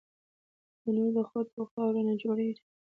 تنور 0.81 1.09
د 1.15 1.17
خټو 1.29 1.55
او 1.59 1.65
خاورو 1.71 2.01
نه 2.07 2.13
جوړېږي 2.21 2.61